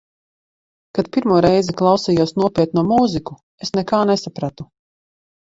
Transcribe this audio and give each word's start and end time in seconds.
Kad 0.97 1.09
pirmo 1.17 1.37
reizi 1.45 1.75
klausījos 1.81 2.33
nopietno 2.45 2.85
mūziku, 2.89 3.37
es 3.67 3.75
nekā 3.79 4.01
nesapratu. 4.15 4.69